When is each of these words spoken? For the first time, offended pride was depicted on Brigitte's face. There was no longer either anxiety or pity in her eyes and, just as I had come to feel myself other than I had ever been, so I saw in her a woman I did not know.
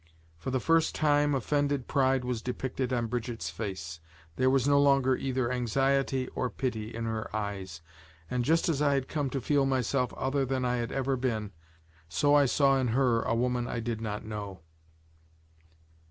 For 0.35 0.49
the 0.49 0.59
first 0.59 0.95
time, 0.95 1.35
offended 1.35 1.87
pride 1.87 2.25
was 2.25 2.41
depicted 2.41 2.91
on 2.91 3.05
Brigitte's 3.05 3.51
face. 3.51 3.99
There 4.35 4.49
was 4.49 4.67
no 4.67 4.81
longer 4.81 5.15
either 5.15 5.51
anxiety 5.51 6.27
or 6.29 6.49
pity 6.49 6.91
in 6.91 7.05
her 7.05 7.29
eyes 7.35 7.81
and, 8.27 8.43
just 8.43 8.67
as 8.67 8.81
I 8.81 8.95
had 8.95 9.07
come 9.07 9.29
to 9.29 9.39
feel 9.39 9.67
myself 9.67 10.11
other 10.15 10.43
than 10.43 10.65
I 10.65 10.77
had 10.77 10.91
ever 10.91 11.17
been, 11.17 11.51
so 12.09 12.33
I 12.33 12.47
saw 12.47 12.79
in 12.79 12.87
her 12.97 13.21
a 13.21 13.35
woman 13.35 13.67
I 13.67 13.79
did 13.79 14.01
not 14.01 14.25
know. 14.25 14.61